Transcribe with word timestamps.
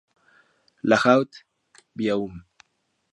La 0.81 0.95
Haute-Beaume 0.97 2.41